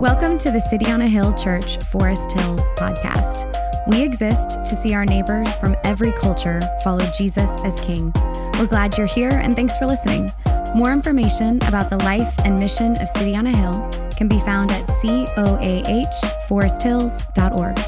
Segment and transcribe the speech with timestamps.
[0.00, 3.52] Welcome to the City on a Hill Church Forest Hills podcast.
[3.86, 8.10] We exist to see our neighbors from every culture follow Jesus as King.
[8.58, 10.32] We're glad you're here and thanks for listening.
[10.74, 14.70] More information about the life and mission of City on a Hill can be found
[14.70, 17.78] at coahforesthills.org.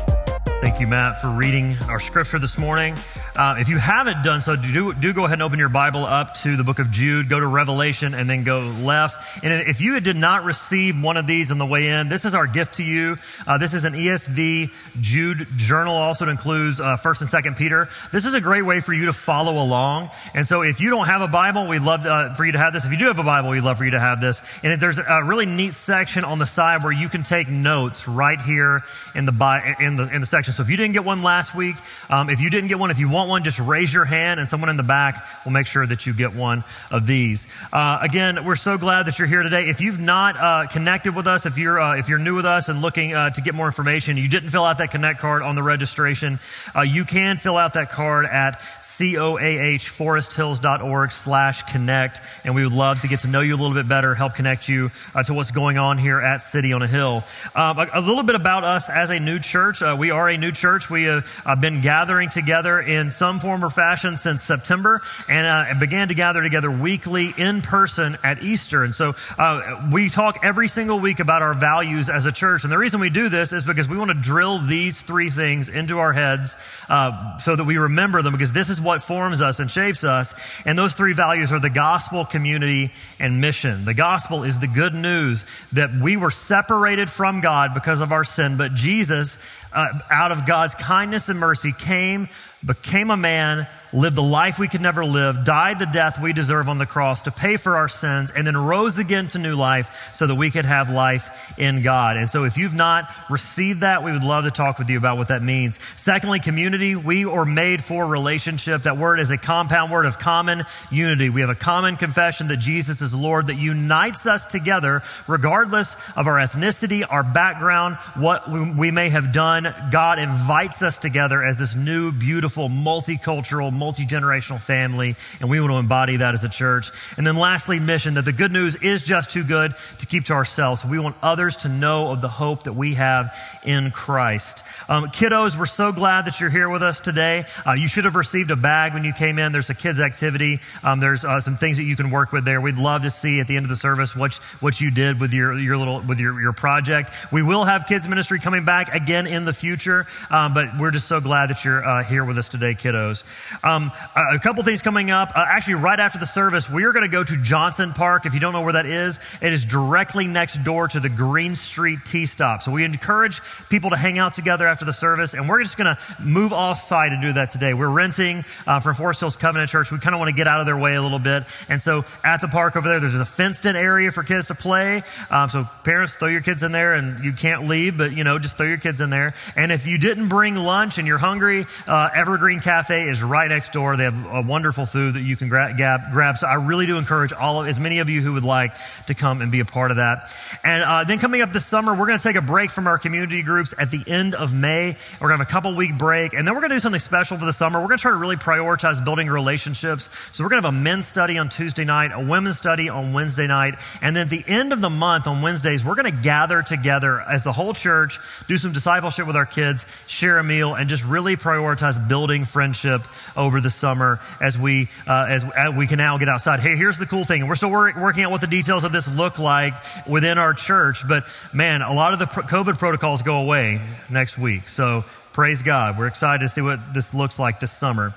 [0.60, 2.94] Thank you, Matt, for reading our scripture this morning.
[3.34, 6.34] Uh, if you haven't done so, do, do go ahead and open your Bible up
[6.34, 9.42] to the book of Jude, go to Revelation, and then go left.
[9.42, 12.34] And if you did not receive one of these on the way in, this is
[12.34, 13.16] our gift to you.
[13.46, 15.94] Uh, this is an ESV Jude journal.
[15.94, 17.88] Also, includes uh, 1st and 2nd Peter.
[18.12, 20.10] This is a great way for you to follow along.
[20.34, 22.74] And so, if you don't have a Bible, we'd love uh, for you to have
[22.74, 22.84] this.
[22.84, 24.42] If you do have a Bible, we'd love for you to have this.
[24.62, 28.40] And there's a really neat section on the side where you can take notes right
[28.40, 30.52] here in the, in the, in the section.
[30.52, 31.76] So, if you didn't get one last week,
[32.10, 34.40] um, if you didn't get one, if you want want one, just raise your hand,
[34.40, 37.46] and someone in the back will make sure that you get one of these.
[37.72, 39.68] Uh, again, we're so glad that you're here today.
[39.68, 42.68] If you've not uh, connected with us, if you're uh, if you're new with us
[42.68, 45.54] and looking uh, to get more information, you didn't fill out that connect card on
[45.54, 46.38] the registration.
[46.74, 48.60] Uh, you can fill out that card at
[49.02, 52.20] coahforesthills.org slash connect.
[52.44, 54.68] And we would love to get to know you a little bit better, help connect
[54.68, 57.24] you uh, to what's going on here at City on a Hill.
[57.54, 59.80] Um, a, a, little bit about us as a new church.
[59.80, 60.90] We are a new church.
[60.90, 61.24] We have
[61.60, 66.42] been gathering together in some form or fashion since September and, uh, began to gather
[66.42, 68.84] together weekly in person at Easter.
[68.84, 72.64] And so uh, we talk every single week about our values as a church.
[72.64, 75.68] And the reason we do this is because we want to drill these three things
[75.68, 76.56] into our heads
[76.88, 80.34] uh, so that we remember them because this is what forms us and shapes us.
[80.64, 83.84] And those three values are the gospel, community, and mission.
[83.84, 88.24] The gospel is the good news that we were separated from God because of our
[88.24, 89.36] sin, but Jesus,
[89.72, 92.28] uh, out of God's kindness and mercy, came,
[92.64, 96.68] became a man, lived the life we could never live, died the death we deserve
[96.68, 100.12] on the cross to pay for our sins, and then rose again to new life
[100.14, 102.16] so that we could have life in God.
[102.16, 105.18] And so if you've not received that, we would love to talk with you about
[105.18, 105.78] what that means.
[105.96, 106.96] Secondly, community.
[106.96, 108.82] We are made for relationship.
[108.82, 111.28] That word is a compound word of common unity.
[111.28, 116.26] We have a common confession that Jesus is Lord that unites us together regardless of
[116.26, 119.74] our ethnicity, our background, what we may have done.
[119.90, 125.72] God invites us together as this new, beautiful, multicultural, multi generational family, and we want
[125.72, 126.92] to embody that as a church.
[127.16, 130.34] And then lastly, mission that the good news is just too good to keep to
[130.34, 130.84] ourselves.
[130.84, 134.62] We want others to know of the hope that we have in Christ.
[134.88, 137.44] Um, kiddos, we're so glad that you're here with us today.
[137.66, 139.50] Uh, you should have received a bag when you came in.
[139.50, 140.60] There's a kids' activity.
[140.84, 142.60] Um, there's uh, some things that you can work with there.
[142.60, 145.32] We'd love to see at the end of the service what, what you did with
[145.32, 147.10] your, your little with your, your project.
[147.32, 151.08] We will have kids ministry coming back again in the future, um, but we're just
[151.08, 153.24] so glad that you're uh, here with us today, kiddos.
[153.72, 155.32] Um, a couple things coming up.
[155.34, 158.26] Uh, actually, right after the service, we are going to go to Johnson Park.
[158.26, 161.54] If you don't know where that is, it is directly next door to the Green
[161.54, 162.60] Street T Stop.
[162.60, 163.40] So we encourage
[163.70, 166.78] people to hang out together after the service, and we're just going to move off
[166.78, 167.72] site and do that today.
[167.72, 169.90] We're renting uh, for Forest Hills Covenant Church.
[169.90, 172.04] We kind of want to get out of their way a little bit, and so
[172.22, 175.02] at the park over there, there's a fenced-in area for kids to play.
[175.30, 178.38] Um, so parents, throw your kids in there, and you can't leave, but you know,
[178.38, 179.32] just throw your kids in there.
[179.56, 183.61] And if you didn't bring lunch and you're hungry, uh, Evergreen Cafe is right next
[183.68, 183.96] door.
[183.96, 186.36] They have a wonderful food that you can grab, grab.
[186.36, 188.72] So I really do encourage all of, as many of you who would like
[189.06, 190.34] to come and be a part of that.
[190.64, 192.98] And uh, then coming up this summer, we're going to take a break from our
[192.98, 194.96] community groups at the end of May.
[195.20, 196.98] We're going to have a couple week break, and then we're going to do something
[196.98, 197.80] special for the summer.
[197.80, 200.08] We're going to try to really prioritize building relationships.
[200.32, 203.12] So we're going to have a men's study on Tuesday night, a women's study on
[203.12, 206.22] Wednesday night, and then at the end of the month on Wednesdays, we're going to
[206.22, 208.18] gather together as the whole church,
[208.48, 213.02] do some discipleship with our kids, share a meal, and just really prioritize building friendship
[213.42, 216.60] over the summer as we, uh, as, as, we can now get outside.
[216.60, 217.46] Hey, here's the cool thing.
[217.46, 219.74] We're still work, working out what the details of this look like
[220.06, 223.80] within our church, but man, a lot of the COVID protocols go away
[224.10, 224.68] next week.
[224.68, 225.98] So praise God.
[225.98, 228.14] We're excited to see what this looks like this summer.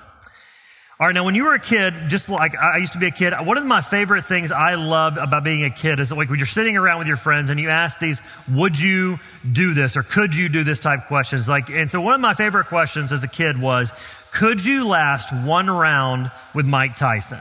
[0.98, 3.10] All right, now when you were a kid, just like I used to be a
[3.10, 6.38] kid, one of my favorite things I loved about being a kid is like when
[6.38, 9.18] you're sitting around with your friends and you ask these, would you
[9.52, 11.50] do this or could you do this type questions?
[11.50, 13.92] Like, and so one of my favorite questions as a kid was,
[14.36, 17.38] could you last one round with Mike Tyson?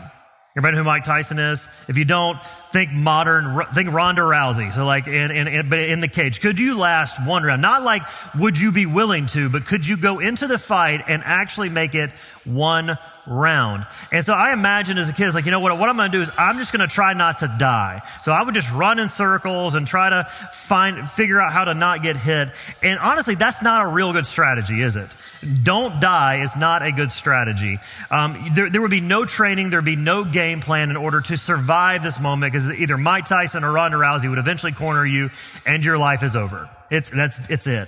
[0.55, 1.67] Everybody know who Mike Tyson is?
[1.89, 2.39] If you don't,
[2.71, 4.71] think modern, think Ronda Rousey.
[4.71, 6.39] So like in, in, in, but in the cage.
[6.39, 7.61] Could you last one round?
[7.61, 8.03] Not like
[8.39, 11.95] would you be willing to, but could you go into the fight and actually make
[11.95, 12.11] it
[12.45, 13.85] one round?
[14.13, 16.17] And so I imagine as a kid, like, you know what, what I'm going to
[16.17, 18.01] do is I'm just going to try not to die.
[18.21, 21.73] So I would just run in circles and try to find, figure out how to
[21.73, 22.47] not get hit.
[22.81, 25.09] And honestly, that's not a real good strategy, is it?
[25.45, 27.77] Don't die is not a good strategy.
[28.11, 31.21] Um, there, there would be no training, there would be no game plan in order
[31.21, 35.29] to survive this moment because either Mike Tyson or Ronda Rousey would eventually corner you
[35.65, 36.69] and your life is over.
[36.91, 37.87] It's, that's, it's it.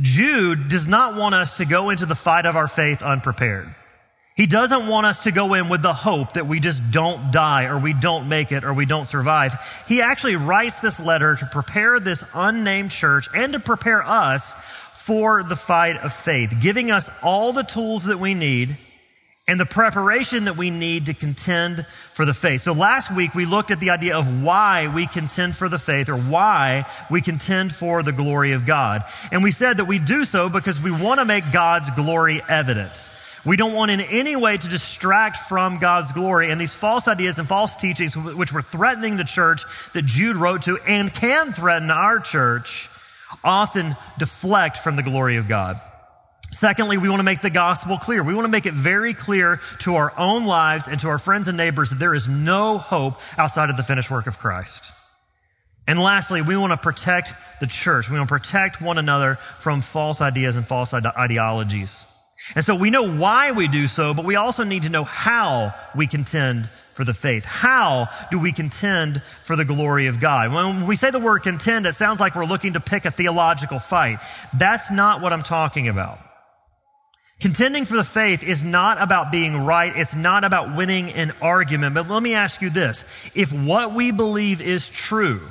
[0.00, 3.74] Jude does not want us to go into the fight of our faith unprepared.
[4.36, 7.64] He doesn't want us to go in with the hope that we just don't die
[7.64, 9.54] or we don't make it or we don't survive.
[9.88, 14.54] He actually writes this letter to prepare this unnamed church and to prepare us
[15.06, 18.76] for the fight of faith, giving us all the tools that we need
[19.46, 22.62] and the preparation that we need to contend for the faith.
[22.62, 26.08] So last week we looked at the idea of why we contend for the faith
[26.08, 29.04] or why we contend for the glory of God.
[29.30, 32.90] And we said that we do so because we want to make God's glory evident.
[33.44, 37.38] We don't want in any way to distract from God's glory and these false ideas
[37.38, 39.62] and false teachings, which were threatening the church
[39.92, 42.90] that Jude wrote to and can threaten our church,
[43.44, 45.80] often deflect from the glory of God.
[46.52, 48.22] Secondly, we want to make the gospel clear.
[48.22, 51.48] We want to make it very clear to our own lives and to our friends
[51.48, 54.92] and neighbors that there is no hope outside of the finished work of Christ.
[55.86, 58.08] And lastly, we want to protect the church.
[58.08, 62.06] We want to protect one another from false ideas and false ideologies.
[62.54, 65.74] And so we know why we do so, but we also need to know how
[65.94, 67.44] we contend for the faith.
[67.44, 70.52] How do we contend for the glory of God?
[70.52, 73.78] When we say the word contend, it sounds like we're looking to pick a theological
[73.78, 74.18] fight.
[74.54, 76.18] That's not what I'm talking about.
[77.38, 79.94] Contending for the faith is not about being right.
[79.94, 81.94] It's not about winning an argument.
[81.94, 83.04] But let me ask you this.
[83.34, 85.42] If what we believe is true,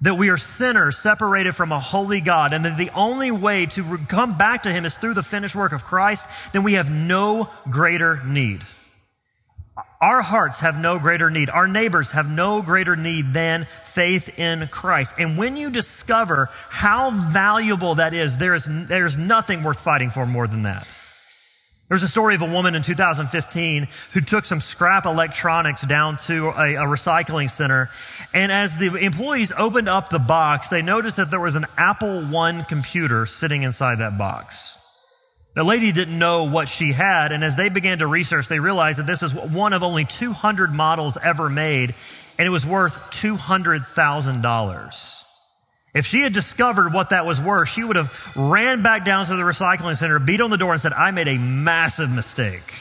[0.00, 3.96] that we are sinners separated from a holy God, and that the only way to
[4.08, 7.48] come back to Him is through the finished work of Christ, then we have no
[7.70, 8.62] greater need.
[10.02, 11.48] Our hearts have no greater need.
[11.48, 15.14] Our neighbors have no greater need than faith in Christ.
[15.16, 20.10] And when you discover how valuable that is, there is, there is nothing worth fighting
[20.10, 20.88] for more than that.
[21.88, 26.48] There's a story of a woman in 2015 who took some scrap electronics down to
[26.48, 27.88] a, a, recycling center.
[28.34, 32.36] And as the employees opened up the box, they noticed that there was an Apple
[32.36, 34.81] I computer sitting inside that box.
[35.54, 38.98] The lady didn't know what she had, and as they began to research, they realized
[38.98, 41.94] that this is one of only 200 models ever made,
[42.38, 45.24] and it was worth $200,000.
[45.94, 49.36] If she had discovered what that was worth, she would have ran back down to
[49.36, 52.72] the recycling center, beat on the door, and said, I made a massive mistake.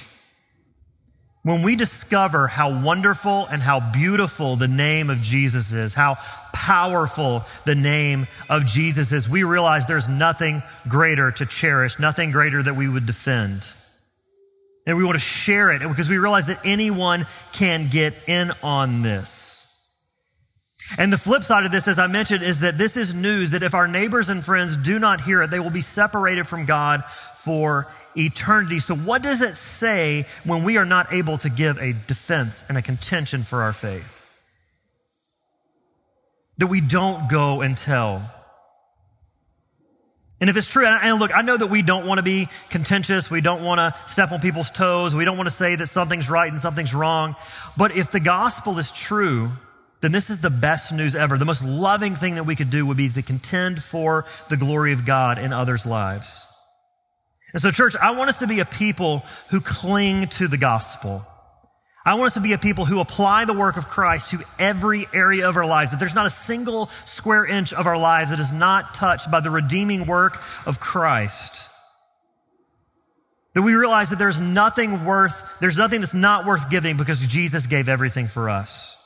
[1.44, 6.18] When we discover how wonderful and how beautiful the name of Jesus is, how
[6.54, 12.62] powerful the name of Jesus is, we realize there's nothing greater to cherish, nothing greater
[12.62, 13.66] that we would defend.
[14.86, 19.02] And we want to share it because we realize that anyone can get in on
[19.02, 19.52] this.
[20.98, 23.64] And the flip side of this, as I mentioned, is that this is news that
[23.64, 27.04] if our neighbors and friends do not hear it, they will be separated from God
[27.36, 28.80] for eternity.
[28.80, 32.78] So, what does it say when we are not able to give a defense and
[32.78, 34.42] a contention for our faith?
[36.58, 38.30] That we don't go and tell.
[40.40, 43.30] And if it's true, and look, I know that we don't want to be contentious.
[43.30, 45.16] We don't want to step on people's toes.
[45.16, 47.36] We don't want to say that something's right and something's wrong.
[47.78, 49.52] But if the gospel is true,
[50.02, 51.38] then this is the best news ever.
[51.38, 54.94] The most loving thing that we could do would be to contend for the glory
[54.94, 56.48] of God in others' lives.
[57.54, 59.20] And so, church, I want us to be a people
[59.50, 61.26] who cling to the gospel.
[62.06, 65.08] I want us to be a people who apply the work of Christ to every
[65.14, 68.40] area of our lives, that there's not a single square inch of our lives that
[68.40, 71.70] is not touched by the redeeming work of Christ.
[73.54, 77.68] That we realize that there's nothing worth, there's nothing that's not worth giving because Jesus
[77.68, 78.98] gave everything for us.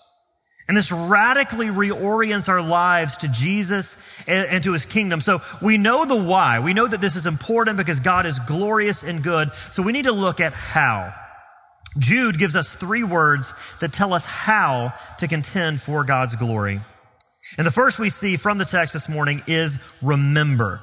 [0.67, 5.22] And this radically reorients our lives to Jesus and, to his kingdom.
[5.22, 6.60] So we know the why.
[6.60, 9.51] We know that this is important because God is glorious and good.
[9.72, 11.13] So we need to look at how.
[12.00, 16.81] Jude gives us three words that tell us how to contend for God's glory.
[17.57, 20.81] And the first we see from the text this morning is remember.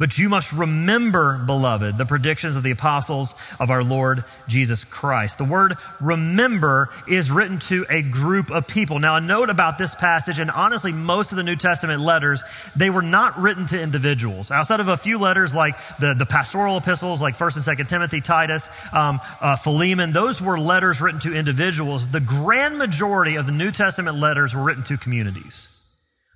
[0.00, 5.36] But you must remember, beloved, the predictions of the apostles of our Lord Jesus Christ.
[5.36, 8.98] The word remember is written to a group of people.
[8.98, 12.42] Now, a note about this passage, and honestly, most of the New Testament letters,
[12.74, 14.50] they were not written to individuals.
[14.50, 18.22] Outside of a few letters like the, the pastoral epistles, like 1st and 2nd Timothy,
[18.22, 22.08] Titus, um, uh, Philemon, those were letters written to individuals.
[22.08, 25.76] The grand majority of the New Testament letters were written to communities.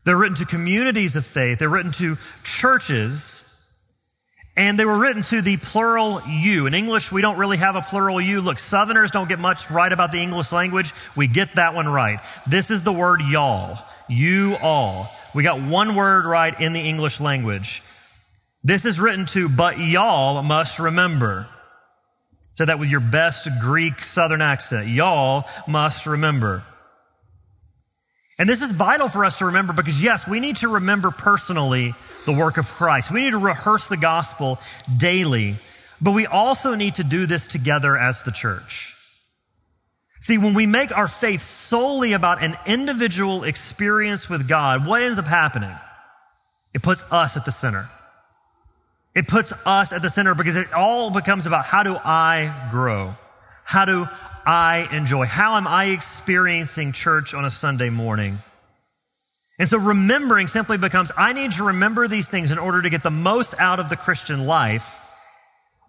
[0.05, 1.61] They're written to communities of faith.
[1.61, 3.34] They're written to churches
[4.57, 6.67] and they were written to the plural you.
[6.67, 8.41] In English, we don't really have a plural you.
[8.41, 10.93] Look, Southerners don't get much right about the English language.
[11.17, 12.21] We get that one right.
[12.47, 13.79] This is the word y'all.
[14.09, 15.11] You all.
[15.35, 17.83] We got one word right in the English language.
[18.63, 21.49] This is written to, but y'all must remember.
[22.53, 24.87] Say that with your best Greek Southern accent.
[24.87, 26.63] Y'all must remember.
[28.39, 31.95] And this is vital for us to remember because, yes, we need to remember personally
[32.27, 33.11] the work of Christ.
[33.11, 34.59] We need to rehearse the gospel
[34.97, 35.57] daily,
[36.01, 38.95] but we also need to do this together as the church.
[40.21, 45.19] See, when we make our faith solely about an individual experience with God, what ends
[45.19, 45.77] up happening?
[46.73, 47.89] It puts us at the center.
[49.15, 53.15] It puts us at the center because it all becomes about how do I grow?
[53.65, 54.07] How do
[54.47, 55.27] I enjoy?
[55.27, 58.39] How am I experiencing church on a Sunday morning?
[59.59, 63.03] And so remembering simply becomes I need to remember these things in order to get
[63.03, 65.01] the most out of the Christian life.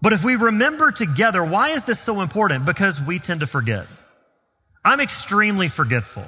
[0.02, 2.66] But if we remember together, why is this so important?
[2.66, 3.88] Because we tend to forget.
[4.84, 6.26] I'm extremely forgetful.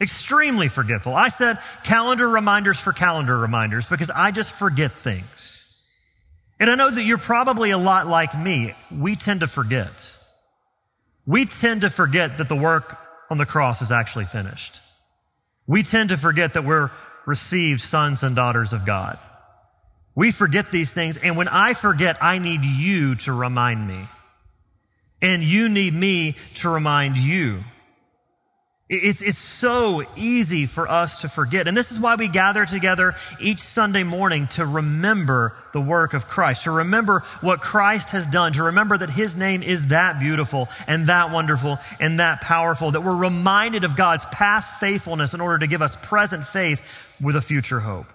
[0.00, 1.14] Extremely forgetful.
[1.14, 5.90] I said calendar reminders for calendar reminders because I just forget things.
[6.60, 8.74] And I know that you're probably a lot like me.
[8.96, 10.18] We tend to forget.
[11.26, 12.96] We tend to forget that the work
[13.28, 14.80] on the cross is actually finished.
[15.66, 16.90] We tend to forget that we're
[17.26, 19.18] received sons and daughters of God.
[20.14, 24.08] We forget these things, and when I forget, I need you to remind me.
[25.20, 27.64] And you need me to remind you.
[29.02, 31.68] It's, it's so easy for us to forget.
[31.68, 36.28] And this is why we gather together each Sunday morning to remember the work of
[36.28, 40.68] Christ, to remember what Christ has done, to remember that his name is that beautiful
[40.86, 45.58] and that wonderful and that powerful, that we're reminded of God's past faithfulness in order
[45.58, 46.82] to give us present faith
[47.20, 48.06] with a future hope.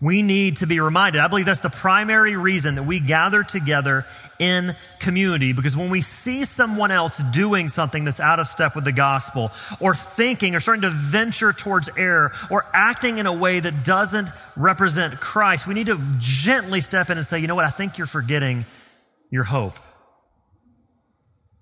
[0.00, 1.22] We need to be reminded.
[1.22, 4.04] I believe that's the primary reason that we gather together
[4.38, 8.84] in community because when we see someone else doing something that's out of step with
[8.84, 9.50] the gospel
[9.80, 14.28] or thinking or starting to venture towards error or acting in a way that doesn't
[14.54, 17.96] represent Christ, we need to gently step in and say, you know what, I think
[17.96, 18.66] you're forgetting
[19.30, 19.78] your hope.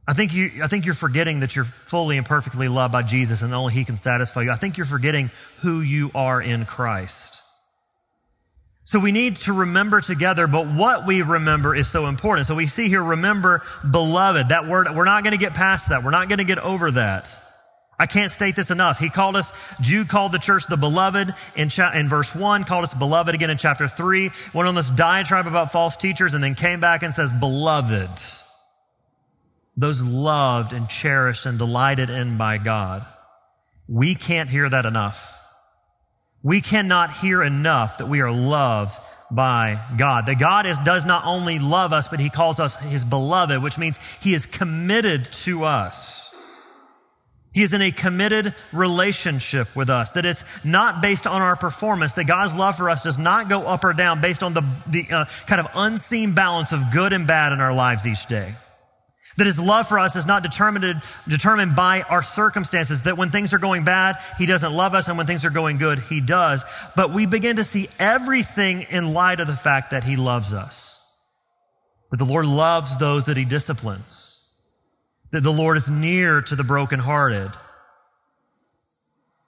[0.08, 3.42] I think, you, I think you're forgetting that you're fully and perfectly loved by Jesus
[3.42, 4.50] and only He can satisfy you.
[4.50, 7.43] I think you're forgetting who you are in Christ.
[8.86, 12.46] So we need to remember together, but what we remember is so important.
[12.46, 14.50] So we see here, remember, beloved.
[14.50, 16.04] That word, we're not going to get past that.
[16.04, 17.34] We're not going to get over that.
[17.98, 18.98] I can't state this enough.
[18.98, 22.84] He called us, Jude called the church the beloved in, cha- in verse 1, called
[22.84, 26.54] us beloved again in chapter 3, went on this diatribe about false teachers, and then
[26.54, 28.10] came back and says, beloved.
[29.76, 33.06] Those loved and cherished and delighted in by God.
[33.88, 35.43] We can't hear that enough.
[36.44, 40.26] We cannot hear enough that we are loved by God.
[40.26, 43.78] That God is, does not only love us, but He calls us His beloved, which
[43.78, 46.20] means He is committed to us.
[47.54, 52.12] He is in a committed relationship with us, that it's not based on our performance,
[52.14, 55.06] that God's love for us does not go up or down based on the, the
[55.10, 58.54] uh, kind of unseen balance of good and bad in our lives each day.
[59.36, 63.52] That his love for us is not determined, determined by our circumstances, that when things
[63.52, 66.64] are going bad, he doesn't love us, and when things are going good, he does.
[66.94, 71.24] But we begin to see everything in light of the fact that he loves us.
[72.10, 74.60] That the Lord loves those that he disciplines.
[75.32, 77.50] That the Lord is near to the brokenhearted.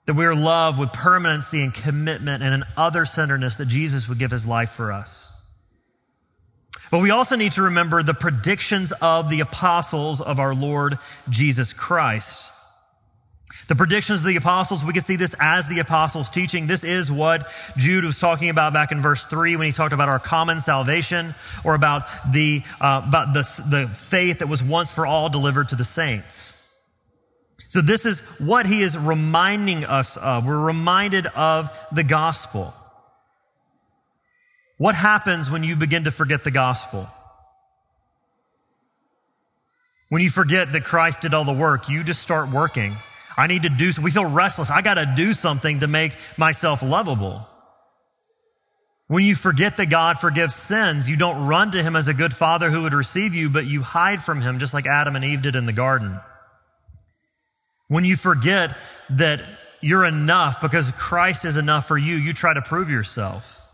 [0.05, 4.19] That we are loved with permanency and commitment and an other centeredness that Jesus would
[4.19, 5.36] give his life for us.
[6.89, 10.97] But we also need to remember the predictions of the apostles of our Lord
[11.29, 12.51] Jesus Christ.
[13.67, 16.67] The predictions of the apostles, we can see this as the apostles' teaching.
[16.67, 20.07] This is what Jude was talking about back in verse 3 when he talked about
[20.07, 25.05] our common salvation or about the, uh, about the, the faith that was once for
[25.05, 26.53] all delivered to the saints.
[27.69, 30.47] So, this is what he is reminding us of.
[30.47, 32.73] We're reminded of the gospel.
[34.77, 37.07] What happens when you begin to forget the gospel?
[40.09, 42.93] When you forget that Christ did all the work, you just start working.
[43.35, 44.69] I need to do, we feel restless.
[44.69, 47.45] I got to do something to make myself lovable.
[49.07, 52.33] When you forget that God forgives sins, you don't run to him as a good
[52.33, 55.41] father who would receive you, but you hide from him just like Adam and Eve
[55.41, 56.19] did in the garden.
[57.87, 58.75] When you forget
[59.11, 59.41] that
[59.81, 63.66] you're enough because Christ is enough for you, you try to prove yourself.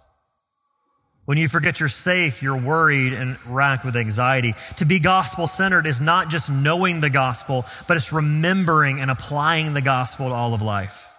[1.25, 4.55] When you forget you're safe, you're worried and racked with anxiety.
[4.77, 9.73] To be gospel centered is not just knowing the gospel, but it's remembering and applying
[9.73, 11.09] the gospel to all of life.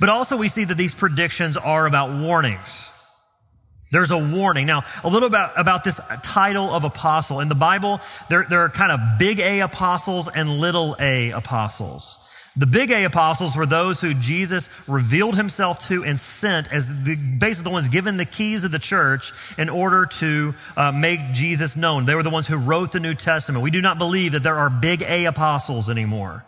[0.00, 2.90] But also, we see that these predictions are about warnings.
[3.90, 4.66] There's a warning.
[4.66, 7.40] Now, a little about, about this title of apostle.
[7.40, 12.27] In the Bible, there, there are kind of big A apostles and little a apostles.
[12.58, 17.14] The big A apostles were those who Jesus revealed himself to and sent as the,
[17.14, 21.76] basically the ones given the keys of the church in order to uh, make Jesus
[21.76, 22.04] known.
[22.04, 23.62] They were the ones who wrote the New Testament.
[23.62, 26.44] We do not believe that there are big A apostles anymore.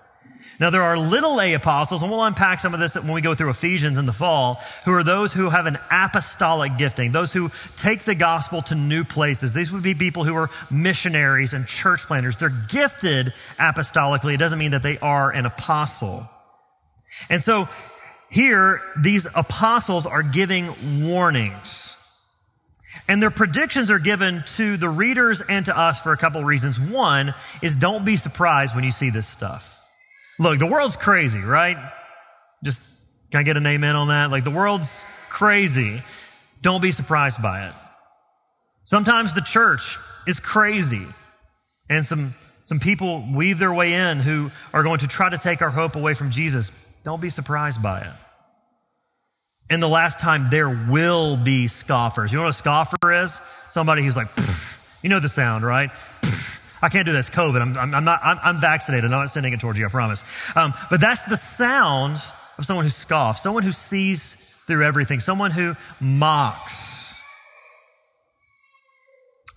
[0.60, 3.34] Now, there are little a apostles, and we'll unpack some of this when we go
[3.34, 7.50] through Ephesians in the fall, who are those who have an apostolic gifting, those who
[7.78, 9.54] take the gospel to new places.
[9.54, 12.36] These would be people who are missionaries and church planters.
[12.36, 14.34] They're gifted apostolically.
[14.34, 16.28] It doesn't mean that they are an apostle.
[17.30, 17.66] And so
[18.28, 21.96] here, these apostles are giving warnings.
[23.08, 26.46] And their predictions are given to the readers and to us for a couple of
[26.46, 26.78] reasons.
[26.78, 29.79] One is don't be surprised when you see this stuff.
[30.40, 31.76] Look, the world's crazy, right?
[32.64, 32.80] Just
[33.30, 34.30] can I get an amen on that?
[34.30, 36.02] Like the world's crazy.
[36.62, 37.74] Don't be surprised by it.
[38.82, 41.06] Sometimes the church is crazy
[41.90, 42.32] and some,
[42.62, 45.94] some people weave their way in who are going to try to take our hope
[45.94, 46.70] away from Jesus.
[47.04, 48.12] Don't be surprised by it.
[49.68, 52.32] And the last time, there will be scoffers.
[52.32, 53.38] You know what a scoffer is?
[53.68, 54.28] Somebody who's like,
[55.02, 55.90] you know the sound, right?
[56.82, 57.28] I can't do this.
[57.28, 57.60] COVID.
[57.60, 59.04] I'm, I'm, I'm not, I'm, I'm, vaccinated.
[59.04, 60.24] I'm not sending it towards you, I promise.
[60.56, 62.16] Um, but that's the sound
[62.58, 64.34] of someone who scoffs, someone who sees
[64.66, 67.14] through everything, someone who mocks,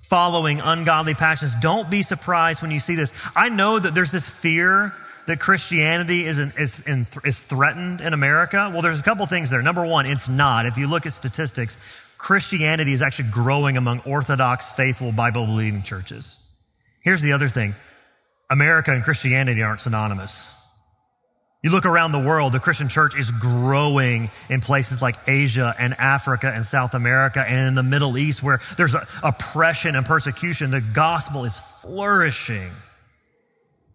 [0.02, 1.56] following ungodly passions.
[1.62, 3.14] Don't be surprised when you see this.
[3.36, 4.94] I know that there's this fear
[5.26, 8.70] that Christianity is, in, is, in, is threatened in America.
[8.74, 9.62] Well, there's a couple things there.
[9.62, 10.66] Number one, it's not.
[10.66, 11.78] If you look at statistics,
[12.18, 16.43] Christianity is actually growing among Orthodox, faithful, Bible believing churches.
[17.04, 17.76] Here's the other thing
[18.50, 20.50] America and Christianity aren't synonymous.
[21.62, 25.94] You look around the world, the Christian church is growing in places like Asia and
[25.94, 30.72] Africa and South America and in the Middle East where there's oppression and persecution.
[30.72, 32.70] The gospel is flourishing.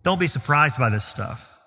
[0.02, 1.57] Don't be surprised by this stuff.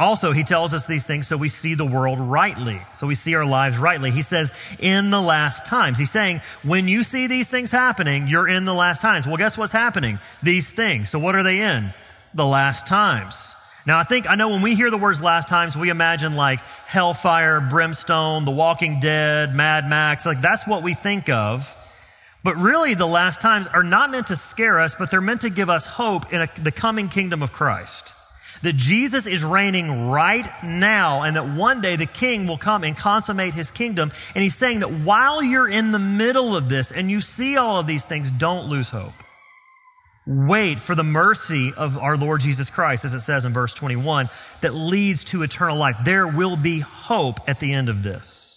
[0.00, 3.34] Also, he tells us these things so we see the world rightly, so we see
[3.34, 4.10] our lives rightly.
[4.10, 5.98] He says, in the last times.
[5.98, 9.26] He's saying, when you see these things happening, you're in the last times.
[9.26, 10.18] Well, guess what's happening?
[10.42, 11.10] These things.
[11.10, 11.90] So, what are they in?
[12.32, 13.54] The last times.
[13.86, 16.60] Now, I think, I know when we hear the words last times, we imagine like
[16.86, 20.24] hellfire, brimstone, the walking dead, Mad Max.
[20.24, 21.76] Like, that's what we think of.
[22.42, 25.50] But really, the last times are not meant to scare us, but they're meant to
[25.50, 28.14] give us hope in a, the coming kingdom of Christ
[28.62, 32.96] that Jesus is reigning right now and that one day the king will come and
[32.96, 34.12] consummate his kingdom.
[34.34, 37.78] And he's saying that while you're in the middle of this and you see all
[37.78, 39.14] of these things, don't lose hope.
[40.26, 44.28] Wait for the mercy of our Lord Jesus Christ, as it says in verse 21,
[44.60, 45.96] that leads to eternal life.
[46.04, 48.49] There will be hope at the end of this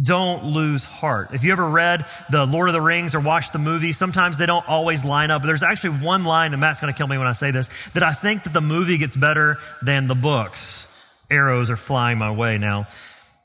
[0.00, 1.30] don't lose heart.
[1.32, 4.46] If you ever read the Lord of the Rings or watched the movie, sometimes they
[4.46, 5.42] don't always line up.
[5.42, 7.68] But There's actually one line, and Matt's going to kill me when I say this,
[7.92, 10.86] that I think that the movie gets better than the books.
[11.30, 12.88] Arrows are flying my way now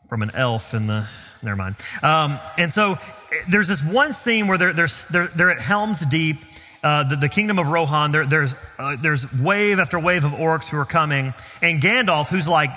[0.09, 1.07] from an elf in the,
[1.43, 1.75] never mind.
[2.01, 2.97] Um, and so
[3.49, 6.37] there's this one scene where they're, they're, they're, at Helm's Deep,
[6.83, 8.11] uh, the, the, kingdom of Rohan.
[8.11, 12.47] There, there's, uh, there's wave after wave of orcs who are coming, and Gandalf, who's
[12.47, 12.69] like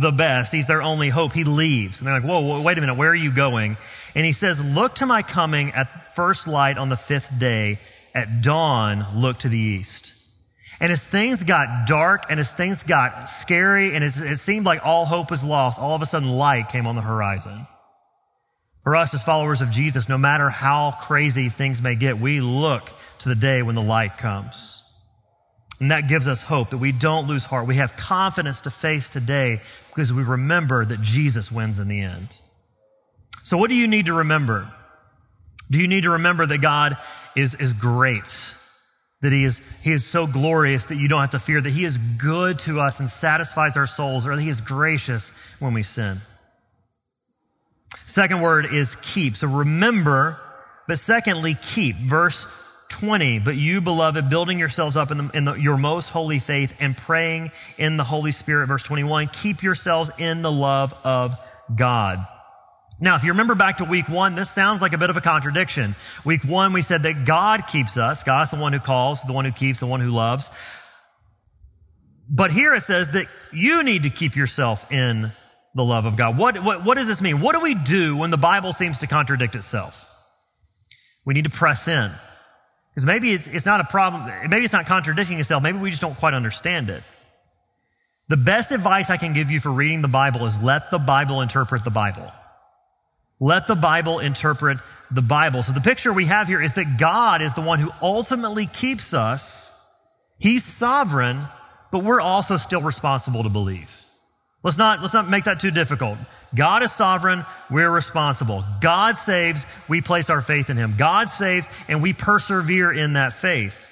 [0.00, 0.52] the best.
[0.52, 1.32] He's their only hope.
[1.32, 2.00] He leaves.
[2.00, 3.76] And they're like, whoa, wait a minute, where are you going?
[4.14, 7.78] And he says, Look to my coming at first light on the fifth day.
[8.14, 10.12] At dawn, look to the east.
[10.80, 15.06] And as things got dark and as things got scary and it seemed like all
[15.06, 17.66] hope was lost, all of a sudden light came on the horizon.
[18.82, 22.90] For us as followers of Jesus, no matter how crazy things may get, we look
[23.20, 24.81] to the day when the light comes.
[25.82, 27.66] And that gives us hope that we don't lose heart.
[27.66, 32.28] We have confidence to face today because we remember that Jesus wins in the end.
[33.42, 34.72] So, what do you need to remember?
[35.72, 36.96] Do you need to remember that God
[37.34, 38.22] is, is great?
[39.22, 41.84] That he is, he is so glorious that you don't have to fear, that He
[41.84, 45.82] is good to us and satisfies our souls, or that He is gracious when we
[45.82, 46.18] sin.
[47.98, 49.34] Second word is keep.
[49.34, 50.38] So remember,
[50.86, 51.96] but secondly, keep.
[51.96, 52.46] Verse
[52.92, 56.76] 20, but you, beloved, building yourselves up in, the, in the, your most holy faith
[56.80, 61.34] and praying in the Holy Spirit, verse 21, keep yourselves in the love of
[61.74, 62.24] God.
[63.00, 65.20] Now, if you remember back to week one, this sounds like a bit of a
[65.20, 65.96] contradiction.
[66.24, 68.22] Week one, we said that God keeps us.
[68.22, 70.50] God's the one who calls, the one who keeps, the one who loves.
[72.28, 75.32] But here it says that you need to keep yourself in
[75.74, 76.38] the love of God.
[76.38, 77.40] What, what, what does this mean?
[77.40, 80.08] What do we do when the Bible seems to contradict itself?
[81.24, 82.12] We need to press in.
[82.92, 86.02] Because maybe it's, it's not a problem, maybe it's not contradicting itself, maybe we just
[86.02, 87.02] don't quite understand it.
[88.28, 91.40] The best advice I can give you for reading the Bible is let the Bible
[91.40, 92.30] interpret the Bible.
[93.40, 94.78] Let the Bible interpret
[95.10, 95.62] the Bible.
[95.62, 99.12] So the picture we have here is that God is the one who ultimately keeps
[99.12, 99.70] us.
[100.38, 101.42] He's sovereign,
[101.90, 104.02] but we're also still responsible to believe.
[104.62, 106.18] Let's not, let's not make that too difficult.
[106.54, 108.62] God is sovereign, we're responsible.
[108.80, 110.94] God saves, we place our faith in Him.
[110.98, 113.88] God saves, and we persevere in that faith.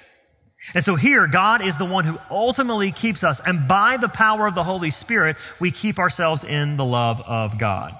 [0.75, 4.45] And so here, God is the one who ultimately keeps us, and by the power
[4.45, 7.97] of the Holy Spirit, we keep ourselves in the love of God.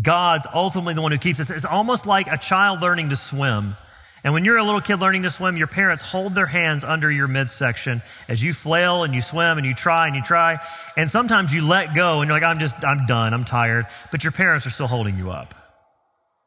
[0.00, 1.50] God's ultimately the one who keeps us.
[1.50, 3.76] It's almost like a child learning to swim.
[4.24, 7.10] And when you're a little kid learning to swim, your parents hold their hands under
[7.10, 10.58] your midsection as you flail and you swim and you try and you try.
[10.96, 13.86] And sometimes you let go and you're like, I'm just, I'm done, I'm tired.
[14.10, 15.54] But your parents are still holding you up.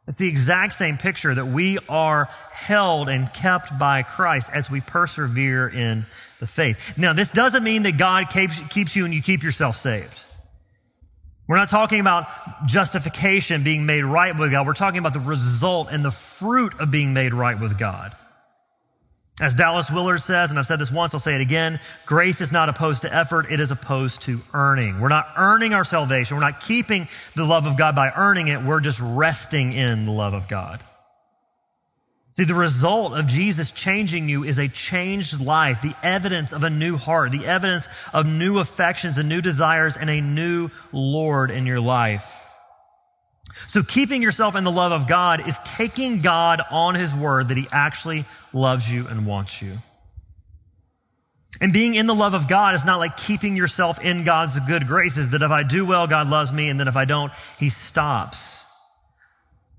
[0.07, 4.81] It's the exact same picture that we are held and kept by Christ as we
[4.81, 6.07] persevere in
[6.39, 6.97] the faith.
[6.97, 10.23] Now, this doesn't mean that God keeps, keeps you and you keep yourself saved.
[11.47, 12.27] We're not talking about
[12.65, 14.67] justification, being made right with God.
[14.67, 18.15] We're talking about the result and the fruit of being made right with God.
[19.39, 22.51] As Dallas Willard says, and I've said this once, I'll say it again grace is
[22.51, 24.99] not opposed to effort, it is opposed to earning.
[24.99, 26.35] We're not earning our salvation.
[26.35, 28.63] We're not keeping the love of God by earning it.
[28.63, 30.83] We're just resting in the love of God.
[32.37, 36.69] See, the result of Jesus changing you is a changed life, the evidence of a
[36.69, 41.65] new heart, the evidence of new affections and new desires and a new Lord in
[41.65, 42.47] your life.
[43.69, 47.57] So, keeping yourself in the love of God is taking God on His word that
[47.57, 48.23] He actually
[48.53, 49.71] loves you and wants you.
[51.59, 54.85] And being in the love of God is not like keeping yourself in God's good
[54.85, 57.69] graces, that if I do well, God loves me, and then if I don't, He
[57.69, 58.56] stops.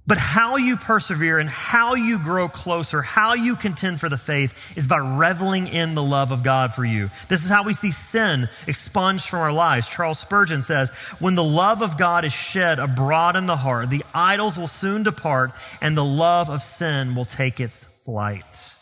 [0.09, 4.75] But how you persevere and how you grow closer, how you contend for the faith
[4.75, 7.11] is by reveling in the love of God for you.
[7.29, 9.87] This is how we see sin expunged from our lives.
[9.87, 10.88] Charles Spurgeon says,
[11.21, 15.03] When the love of God is shed abroad in the heart, the idols will soon
[15.03, 18.75] depart and the love of sin will take its flight.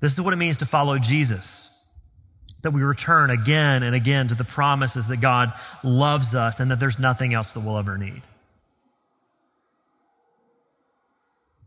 [0.00, 1.92] This is what it means to follow Jesus.
[2.62, 5.52] That we return again and again to the promises that God
[5.84, 8.22] loves us and that there's nothing else that we'll ever need.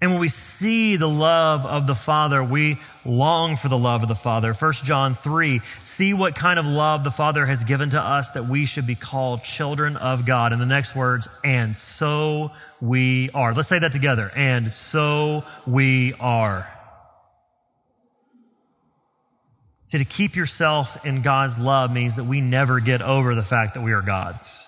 [0.02, 4.08] And when we see the love of the Father, we long for the love of
[4.08, 4.54] the Father.
[4.54, 8.46] 1 John 3, see what kind of love the Father has given to us that
[8.46, 10.54] we should be called children of God.
[10.54, 13.54] And the next words, and so we are.
[13.54, 14.32] Let's say that together.
[14.34, 16.74] And so we are.
[19.84, 23.74] See, to keep yourself in God's love means that we never get over the fact
[23.74, 24.66] that we are God's,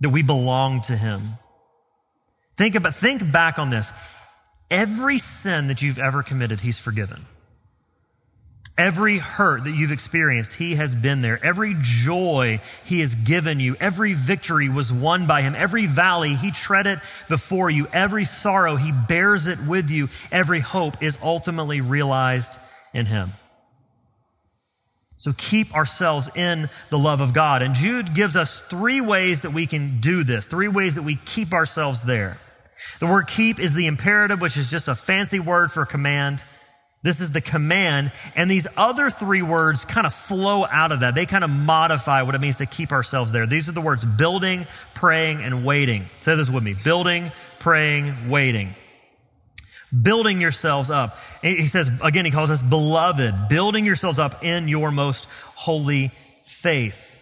[0.00, 1.38] that we belong to Him
[2.56, 3.92] Think about, think back on this.
[4.70, 7.26] Every sin that you've ever committed, he's forgiven.
[8.78, 11.38] Every hurt that you've experienced, he has been there.
[11.44, 15.54] Every joy he has given you, every victory was won by him.
[15.54, 17.86] Every valley, he tread it before you.
[17.92, 20.08] Every sorrow, he bears it with you.
[20.30, 22.54] Every hope is ultimately realized
[22.94, 23.32] in him.
[25.22, 27.62] So keep ourselves in the love of God.
[27.62, 31.14] And Jude gives us three ways that we can do this, three ways that we
[31.14, 32.38] keep ourselves there.
[32.98, 36.44] The word keep is the imperative, which is just a fancy word for command.
[37.04, 38.10] This is the command.
[38.34, 41.14] And these other three words kind of flow out of that.
[41.14, 43.46] They kind of modify what it means to keep ourselves there.
[43.46, 46.02] These are the words building, praying, and waiting.
[46.22, 47.30] Say this with me building,
[47.60, 48.74] praying, waiting
[50.00, 51.16] building yourselves up.
[51.42, 56.10] He says, again, he calls us beloved, building yourselves up in your most holy
[56.44, 57.12] faith.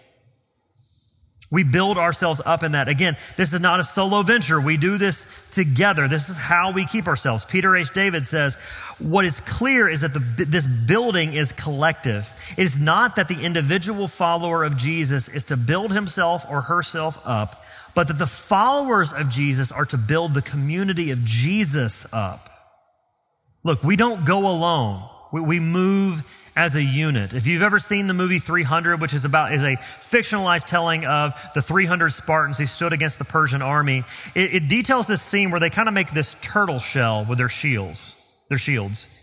[1.52, 2.88] We build ourselves up in that.
[2.88, 4.60] Again, this is not a solo venture.
[4.60, 6.06] We do this together.
[6.06, 7.44] This is how we keep ourselves.
[7.44, 7.92] Peter H.
[7.92, 8.54] Davids says,
[9.00, 12.32] What is clear is that the, this building is collective.
[12.56, 17.20] It is not that the individual follower of Jesus is to build himself or herself
[17.24, 17.64] up,
[17.96, 22.49] but that the followers of Jesus are to build the community of Jesus up.
[23.62, 25.02] Look, we don't go alone.
[25.32, 27.32] We, we move as a unit.
[27.32, 31.34] If you've ever seen the movie 300, which is about is a fictionalized telling of
[31.54, 35.60] the 300 Spartans who stood against the Persian army, it, it details this scene where
[35.60, 38.16] they kind of make this turtle shell with their shields,
[38.48, 39.16] their shields.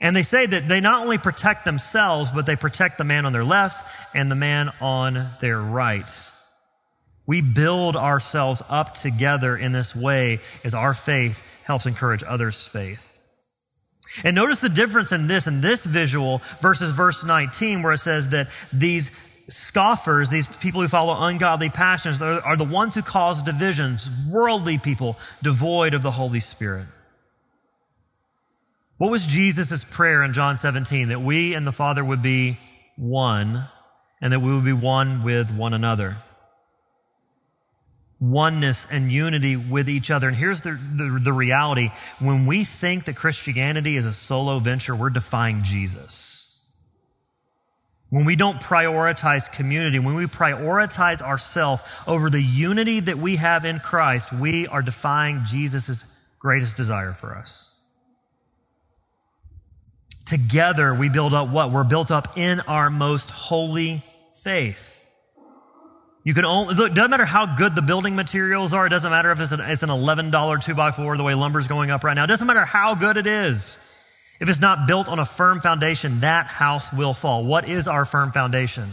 [0.00, 3.32] And they say that they not only protect themselves, but they protect the man on
[3.32, 6.10] their left and the man on their right.
[7.26, 13.15] We build ourselves up together in this way as our faith helps encourage others' faith.
[14.24, 18.30] And notice the difference in this and this visual versus verse 19, where it says
[18.30, 19.10] that these
[19.48, 25.18] scoffers, these people who follow ungodly passions, are the ones who cause divisions, worldly people
[25.42, 26.86] devoid of the Holy Spirit.
[28.98, 31.08] What was Jesus' prayer in John 17?
[31.08, 32.58] That we and the Father would be
[32.96, 33.66] one
[34.22, 36.16] and that we would be one with one another
[38.20, 40.28] oneness and unity with each other.
[40.28, 44.96] And here's the, the, the, reality when we think that Christianity is a solo venture,
[44.96, 46.72] we're defying Jesus.
[48.08, 53.64] when we don't prioritize community, when we prioritize ourselves over the unity that we have
[53.64, 57.88] in Christ, we are defying Jesus' greatest desire for us.
[60.24, 61.70] Together, we build up what?
[61.70, 64.02] We're built up in our most holy
[64.34, 64.95] faith.
[66.26, 68.84] You can only, look, doesn't matter how good the building materials are.
[68.84, 71.68] It doesn't matter if it's an, it's an $11 two by four, the way lumber's
[71.68, 72.24] going up right now.
[72.24, 73.78] It doesn't matter how good it is.
[74.40, 77.44] If it's not built on a firm foundation, that house will fall.
[77.44, 78.88] What is our firm foundation?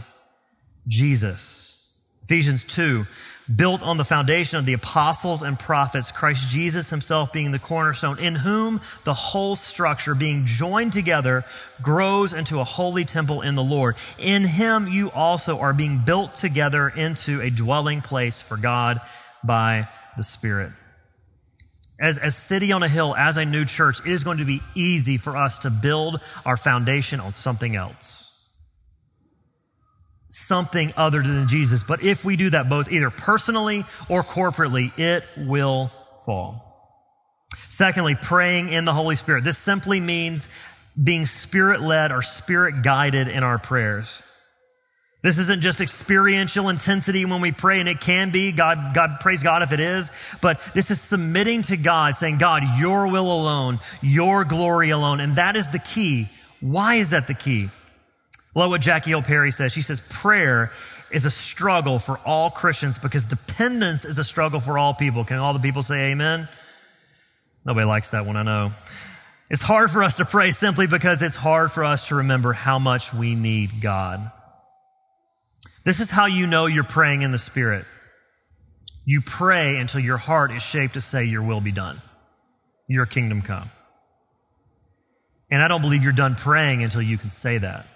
[0.86, 2.08] Jesus.
[2.22, 3.04] Ephesians 2
[3.54, 8.18] built on the foundation of the apostles and prophets, Christ Jesus himself being the cornerstone,
[8.18, 11.44] in whom the whole structure, being joined together,
[11.82, 13.96] grows into a holy temple in the Lord.
[14.18, 19.00] In him you also are being built together into a dwelling place for God
[19.42, 20.72] by the Spirit.
[22.00, 24.60] As a city on a hill, as a new church, it is going to be
[24.74, 28.23] easy for us to build our foundation on something else
[30.46, 31.82] something other than Jesus.
[31.82, 35.90] But if we do that both either personally or corporately, it will
[36.24, 36.60] fall.
[37.68, 39.44] Secondly, praying in the Holy Spirit.
[39.44, 40.48] This simply means
[41.02, 44.22] being spirit led or spirit guided in our prayers.
[45.22, 48.52] This isn't just experiential intensity when we pray, and it can be.
[48.52, 50.10] God, God, praise God if it is.
[50.42, 55.20] But this is submitting to God, saying, God, your will alone, your glory alone.
[55.20, 56.28] And that is the key.
[56.60, 57.70] Why is that the key?
[58.54, 59.72] Love what Jackie Hill Perry says.
[59.72, 60.72] She says, prayer
[61.10, 65.24] is a struggle for all Christians because dependence is a struggle for all people.
[65.24, 66.48] Can all the people say amen?
[67.64, 68.72] Nobody likes that one, I know.
[69.50, 72.78] It's hard for us to pray simply because it's hard for us to remember how
[72.78, 74.30] much we need God.
[75.84, 77.84] This is how you know you're praying in the Spirit.
[79.04, 82.00] You pray until your heart is shaped to say, Your will be done,
[82.88, 83.70] your kingdom come.
[85.50, 87.86] And I don't believe you're done praying until you can say that.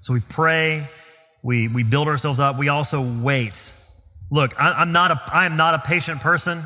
[0.00, 0.88] So we pray,
[1.42, 3.72] we, we build ourselves up, we also wait.
[4.30, 6.62] Look, I, am not a, I am not a patient person.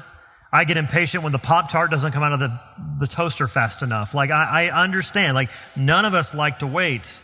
[0.53, 2.61] I get impatient when the Pop Tart doesn't come out of the,
[2.99, 4.14] the toaster fast enough.
[4.14, 5.35] Like, I, I understand.
[5.35, 7.21] Like, none of us like to wait.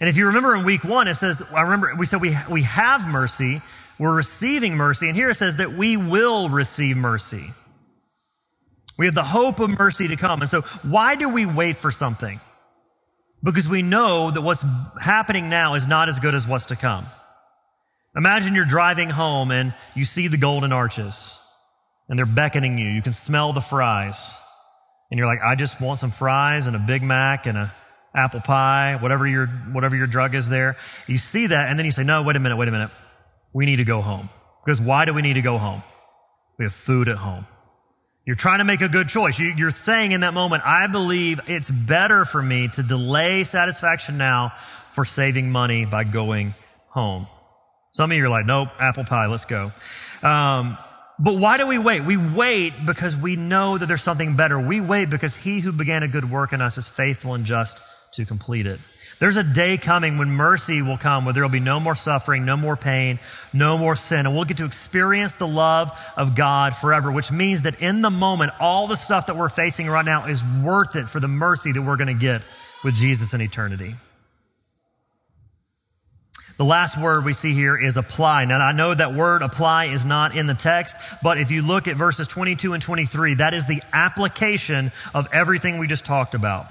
[0.00, 2.62] And if you remember in week one, it says, I remember we said we, we
[2.62, 3.62] have mercy,
[3.98, 5.06] we're receiving mercy.
[5.06, 7.52] And here it says that we will receive mercy.
[8.98, 10.42] We have the hope of mercy to come.
[10.42, 12.38] And so, why do we wait for something?
[13.42, 14.64] Because we know that what's
[15.00, 17.06] happening now is not as good as what's to come.
[18.16, 21.38] Imagine you're driving home and you see the golden arches
[22.08, 22.86] and they're beckoning you.
[22.86, 24.34] You can smell the fries.
[25.10, 27.74] And you're like, I just want some fries and a Big Mac and a
[28.14, 30.76] apple pie, whatever your, whatever your drug is there.
[31.06, 32.90] You see that and then you say, no, wait a minute, wait a minute.
[33.52, 34.28] We need to go home.
[34.64, 35.82] Because why do we need to go home?
[36.58, 37.46] We have food at home.
[38.30, 39.40] You're trying to make a good choice.
[39.40, 44.52] You're saying in that moment, I believe it's better for me to delay satisfaction now
[44.92, 46.54] for saving money by going
[46.90, 47.26] home.
[47.90, 49.72] Some of you are like, nope, apple pie, let's go.
[50.22, 50.78] Um,
[51.18, 52.04] but why do we wait?
[52.04, 54.60] We wait because we know that there's something better.
[54.60, 57.82] We wait because he who began a good work in us is faithful and just
[58.12, 58.80] to complete it.
[59.20, 62.46] There's a day coming when mercy will come, where there will be no more suffering,
[62.46, 63.18] no more pain,
[63.52, 64.24] no more sin.
[64.24, 68.08] And we'll get to experience the love of God forever, which means that in the
[68.08, 71.70] moment, all the stuff that we're facing right now is worth it for the mercy
[71.70, 72.40] that we're going to get
[72.82, 73.94] with Jesus in eternity.
[76.56, 78.46] The last word we see here is apply.
[78.46, 81.88] Now, I know that word apply is not in the text, but if you look
[81.88, 86.66] at verses 22 and 23, that is the application of everything we just talked about.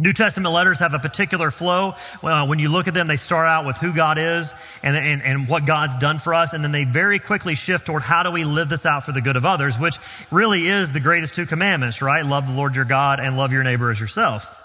[0.00, 1.94] New Testament letters have a particular flow.
[2.22, 5.22] Well, when you look at them, they start out with who God is and, and,
[5.22, 8.30] and what God's done for us, and then they very quickly shift toward how do
[8.30, 9.98] we live this out for the good of others, which
[10.30, 12.24] really is the greatest two commandments, right?
[12.24, 14.56] Love the Lord your God and love your neighbor as yourself.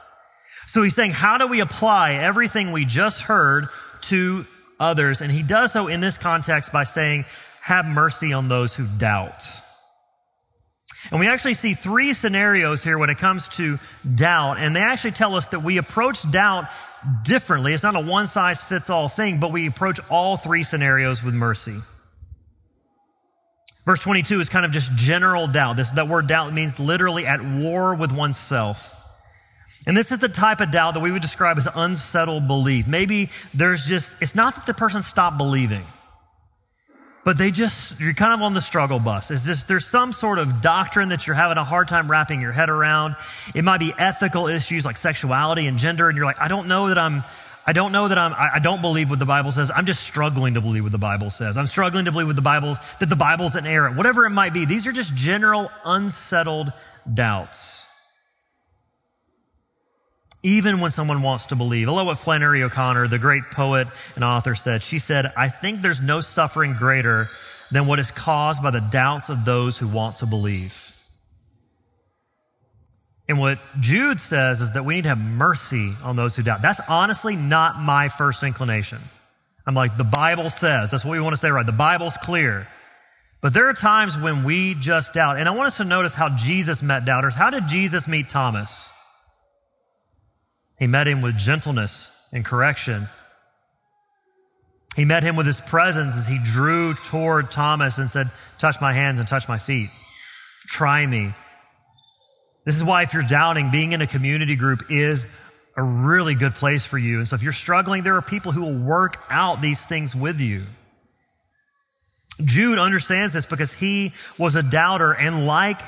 [0.67, 3.65] So he's saying, how do we apply everything we just heard
[4.04, 4.45] to
[4.80, 5.21] others?
[5.21, 7.26] And he does so in this context by saying,
[7.60, 9.43] have mercy on those who doubt.
[11.12, 13.78] And we actually see three scenarios here when it comes to
[14.15, 14.58] doubt.
[14.58, 16.65] And they actually tell us that we approach doubt
[17.24, 17.74] differently.
[17.74, 21.34] It's not a one size fits all thing, but we approach all three scenarios with
[21.34, 21.78] mercy.
[23.86, 25.78] Verse 22 is kind of just general doubt.
[25.78, 29.02] This, that word doubt means literally at war with oneself.
[29.86, 32.88] And this is the type of doubt that we would describe as unsettled belief.
[32.88, 35.84] Maybe there's just, it's not that the person stopped believing
[37.25, 39.31] but they just, you're kind of on the struggle bus.
[39.31, 42.51] It's just, there's some sort of doctrine that you're having a hard time wrapping your
[42.51, 43.15] head around.
[43.55, 46.88] It might be ethical issues like sexuality and gender, and you're like, I don't know
[46.89, 47.23] that I'm,
[47.65, 49.71] I don't know that I'm, I don't believe what the Bible says.
[49.75, 51.57] I'm just struggling to believe what the Bible says.
[51.57, 53.97] I'm struggling to believe what the Bible's, that the Bible's inerrant.
[53.97, 56.71] Whatever it might be, these are just general unsettled
[57.11, 57.85] doubts.
[60.45, 61.89] Even when someone wants to believe.
[61.89, 64.84] I love what Flannery O'Connor, the great poet and author, said.
[64.84, 67.29] She said, I think there's no suffering greater
[67.71, 70.95] than what is caused by the doubts of those who want to believe.
[73.27, 76.62] And what Jude says is that we need to have mercy on those who doubt.
[76.62, 78.99] That's honestly not my first inclination.
[79.65, 80.91] I'm like, the Bible says.
[80.91, 81.65] That's what we want to say, right?
[81.65, 82.67] The Bible's clear.
[83.41, 85.39] But there are times when we just doubt.
[85.39, 87.34] And I want us to notice how Jesus met doubters.
[87.34, 88.91] How did Jesus meet Thomas?
[90.77, 93.07] He met him with gentleness and correction.
[94.95, 98.93] He met him with his presence as he drew toward Thomas and said, Touch my
[98.93, 99.89] hands and touch my feet.
[100.67, 101.33] Try me.
[102.65, 105.27] This is why, if you're doubting, being in a community group is
[105.77, 107.19] a really good place for you.
[107.19, 110.39] And so, if you're struggling, there are people who will work out these things with
[110.39, 110.63] you.
[112.43, 115.79] Jude understands this because he was a doubter, and like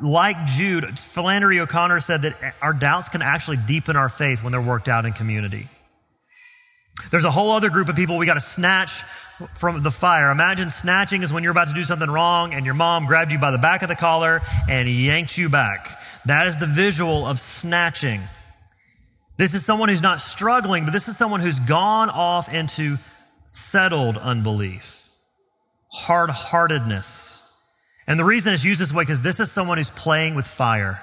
[0.00, 4.60] like Jude, Flannery O'Connor said that our doubts can actually deepen our faith when they're
[4.60, 5.68] worked out in community.
[7.10, 9.02] There's a whole other group of people we got to snatch
[9.54, 10.30] from the fire.
[10.30, 13.38] Imagine snatching is when you're about to do something wrong and your mom grabbed you
[13.38, 15.88] by the back of the collar and yanked you back.
[16.24, 18.20] That is the visual of snatching.
[19.38, 22.96] This is someone who's not struggling, but this is someone who's gone off into
[23.46, 25.10] settled unbelief,
[25.92, 27.35] hard heartedness
[28.06, 31.02] and the reason it's used this way because this is someone who's playing with fire.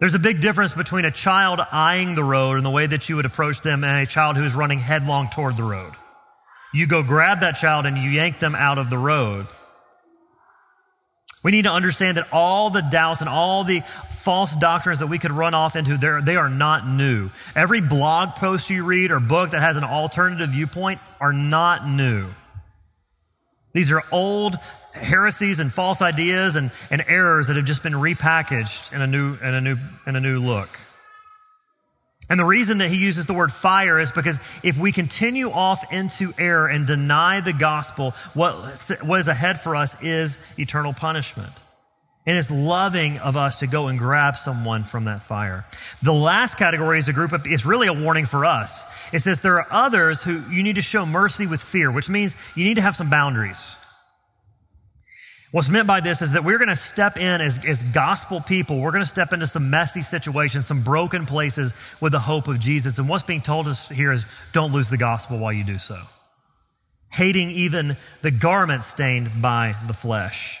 [0.00, 3.16] There's a big difference between a child eyeing the road and the way that you
[3.16, 5.92] would approach them and a child who is running headlong toward the road.
[6.74, 9.46] You go grab that child and you yank them out of the road.
[11.44, 15.18] We need to understand that all the doubts and all the false doctrines that we
[15.18, 17.30] could run off into, they are not new.
[17.54, 22.26] Every blog post you read or book that has an alternative viewpoint are not new.
[23.72, 24.56] These are old
[24.94, 29.34] heresies and false ideas and, and errors that have just been repackaged in a new
[29.34, 29.76] in a new
[30.06, 30.78] in a new look.
[32.30, 35.92] And the reason that he uses the word fire is because if we continue off
[35.92, 38.54] into error and deny the gospel, what,
[39.02, 41.52] what is ahead for us is eternal punishment.
[42.26, 45.66] And it's loving of us to go and grab someone from that fire.
[46.02, 48.82] The last category is a group of, it's really a warning for us.
[49.12, 52.34] It says there are others who you need to show mercy with fear, which means
[52.56, 53.76] you need to have some boundaries.
[55.54, 58.80] What's meant by this is that we're going to step in as, as gospel people.
[58.80, 62.58] We're going to step into some messy situations, some broken places with the hope of
[62.58, 62.98] Jesus.
[62.98, 65.96] And what's being told us here is don't lose the gospel while you do so.
[67.08, 70.60] Hating even the garment stained by the flesh.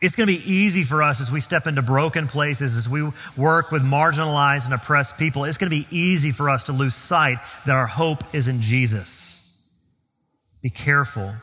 [0.00, 3.10] It's going to be easy for us as we step into broken places, as we
[3.36, 5.44] work with marginalized and oppressed people.
[5.44, 8.62] It's going to be easy for us to lose sight that our hope is in
[8.62, 9.70] Jesus.
[10.62, 11.34] Be careful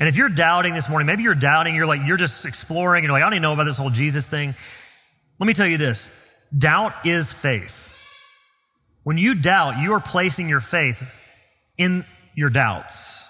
[0.00, 3.04] and if you're doubting this morning, maybe you're doubting, you're like, you're just exploring, and
[3.04, 4.54] you're like, I don't even know about this whole Jesus thing.
[5.38, 6.10] Let me tell you this
[6.56, 7.92] doubt is faith.
[9.02, 11.02] When you doubt, you are placing your faith
[11.76, 12.04] in
[12.34, 13.28] your doubts.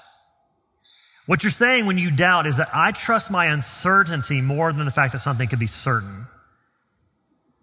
[1.26, 4.90] What you're saying when you doubt is that I trust my uncertainty more than the
[4.90, 6.26] fact that something could be certain.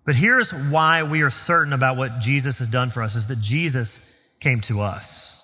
[0.03, 3.39] But here's why we are certain about what Jesus has done for us is that
[3.39, 5.40] Jesus came to us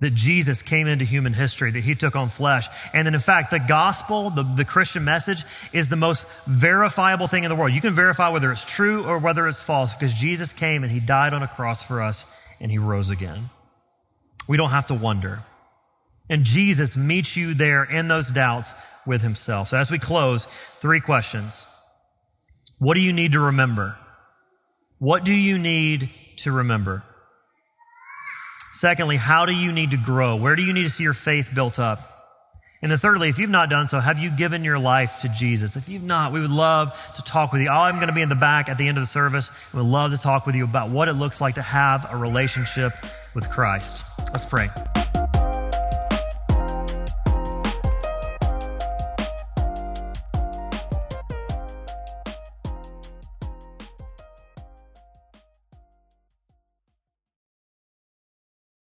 [0.00, 2.66] that Jesus came into human history, that he took on flesh.
[2.92, 7.44] And then, in fact, the gospel, the, the Christian message, is the most verifiable thing
[7.44, 7.72] in the world.
[7.72, 11.00] You can verify whether it's true or whether it's false because Jesus came and he
[11.00, 12.24] died on a cross for us
[12.60, 13.50] and he rose again.
[14.48, 15.44] We don't have to wonder.
[16.30, 18.72] And Jesus meets you there in those doubts
[19.06, 19.68] with himself.
[19.68, 20.46] So, as we close,
[20.78, 21.66] three questions
[22.78, 23.98] What do you need to remember?
[24.98, 27.02] What do you need to remember?
[28.80, 30.36] Secondly, how do you need to grow?
[30.36, 32.00] Where do you need to see your faith built up?
[32.80, 35.76] And then thirdly, if you've not done so, have you given your life to Jesus?
[35.76, 37.68] If you've not, we would love to talk with you.
[37.68, 39.50] I'm going to be in the back at the end of the service.
[39.74, 42.16] We would love to talk with you about what it looks like to have a
[42.16, 42.94] relationship
[43.34, 44.02] with Christ.
[44.32, 44.70] Let's pray.